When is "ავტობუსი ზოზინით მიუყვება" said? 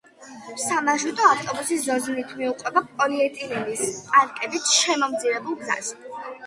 1.33-2.85